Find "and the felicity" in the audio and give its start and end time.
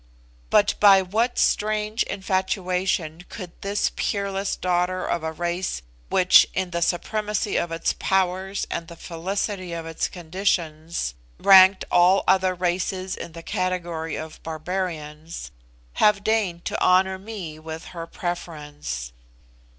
8.71-9.73